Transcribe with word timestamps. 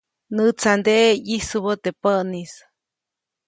Näʼtsanteʼe 0.35 1.05
ʼyisubäʼ 1.25 1.75
teʼ 1.83 1.97
päʼnis. 2.01 2.53